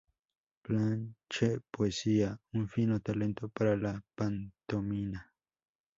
[0.63, 5.31] Blanche poseía un fino talento para la pantomima.